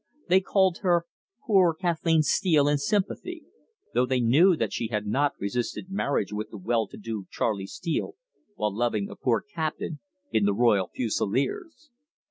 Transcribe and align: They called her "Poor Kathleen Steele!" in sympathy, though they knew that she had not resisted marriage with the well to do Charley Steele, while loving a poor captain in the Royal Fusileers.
They 0.29 0.41
called 0.41 0.79
her 0.79 1.05
"Poor 1.45 1.75
Kathleen 1.75 2.23
Steele!" 2.23 2.67
in 2.67 2.79
sympathy, 2.79 3.43
though 3.93 4.07
they 4.07 4.19
knew 4.19 4.55
that 4.55 4.73
she 4.73 4.87
had 4.87 5.05
not 5.05 5.33
resisted 5.39 5.91
marriage 5.91 6.33
with 6.33 6.49
the 6.49 6.57
well 6.57 6.87
to 6.87 6.97
do 6.97 7.27
Charley 7.29 7.67
Steele, 7.67 8.15
while 8.55 8.75
loving 8.75 9.11
a 9.11 9.15
poor 9.15 9.41
captain 9.43 9.99
in 10.31 10.45
the 10.45 10.55
Royal 10.55 10.89
Fusileers. 10.95 11.91